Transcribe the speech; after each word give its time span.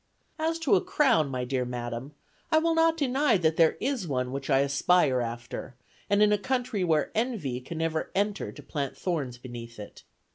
"As 0.39 0.57
to 0.57 0.73
a 0.73 0.81
crown, 0.83 1.29
my 1.29 1.45
dear 1.45 1.63
Madam, 1.63 2.15
I 2.51 2.57
will 2.57 2.73
not 2.73 2.97
deny 2.97 3.37
that 3.37 3.55
there 3.55 3.77
is 3.79 4.07
one 4.07 4.31
which 4.31 4.49
I 4.49 4.61
aspire 4.61 5.21
after, 5.21 5.75
and 6.09 6.23
in 6.23 6.31
a 6.33 6.39
country 6.39 6.83
where 6.83 7.11
envy 7.13 7.61
can 7.61 7.77
never 7.77 8.09
enter 8.15 8.51
to 8.51 8.63
plant 8.63 8.97
thorns 8.97 9.37
beneath 9.37 9.77
it. 9.77 10.01